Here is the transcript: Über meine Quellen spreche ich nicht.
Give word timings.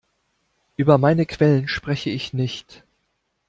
Über 0.77 0.97
meine 0.97 1.27
Quellen 1.27 1.67
spreche 1.67 2.09
ich 2.09 2.33
nicht. 2.33 2.83